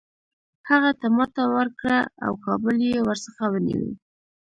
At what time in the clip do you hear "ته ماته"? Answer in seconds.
0.99-1.43